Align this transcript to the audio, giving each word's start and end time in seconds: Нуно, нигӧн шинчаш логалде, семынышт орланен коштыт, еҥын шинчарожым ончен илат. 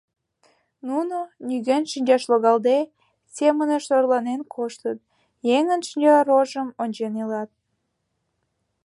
Нуно, 0.87 1.17
нигӧн 1.47 1.83
шинчаш 1.91 2.23
логалде, 2.31 2.77
семынышт 3.35 3.89
орланен 3.97 4.41
коштыт, 4.53 4.99
еҥын 5.57 5.81
шинчарожым 5.89 6.67
ончен 6.81 7.13
илат. 7.21 7.49